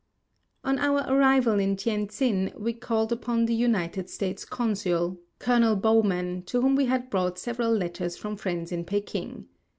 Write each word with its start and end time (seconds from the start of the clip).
On 0.63 0.79
our 0.79 1.05
arrival 1.07 1.59
in 1.59 1.75
Tientsin 1.75 2.51
we 2.59 2.73
called 2.73 3.11
upon 3.11 3.45
the 3.45 3.53
United 3.53 4.09
States 4.09 4.45
Consul, 4.45 5.19
Colonel 5.37 5.75
Bowman, 5.75 6.41
to 6.47 6.59
whom 6.59 6.75
we 6.75 6.85
had 6.87 7.11
brought 7.11 7.37
several 7.37 7.71
letters 7.71 8.17
from 8.17 8.35
friends 8.35 8.71
in 8.71 8.83
Peking. 8.83 9.45